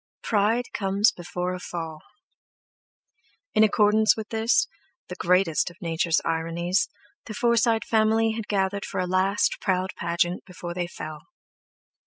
[0.23, 1.99] "Pride comes before a fall!"
[3.53, 4.65] In accordance with this,
[5.09, 6.89] the greatest of Nature's ironies,
[7.27, 11.27] the Forsyte family had gathered for a last proud pageant before they fell.